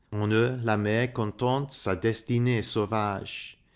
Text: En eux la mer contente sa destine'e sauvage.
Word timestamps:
En 0.11 0.27
eux 0.31 0.57
la 0.63 0.77
mer 0.77 1.13
contente 1.13 1.73
sa 1.73 1.95
destine'e 1.95 2.63
sauvage. 2.63 3.59